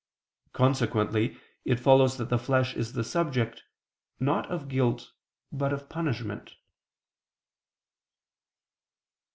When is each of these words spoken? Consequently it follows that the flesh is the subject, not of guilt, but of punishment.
Consequently 0.53 1.37
it 1.63 1.79
follows 1.79 2.17
that 2.17 2.29
the 2.29 2.39
flesh 2.39 2.73
is 2.75 2.93
the 2.93 3.03
subject, 3.03 3.61
not 4.19 4.49
of 4.49 4.67
guilt, 4.67 5.11
but 5.51 5.71
of 5.71 5.89
punishment. 5.89 6.55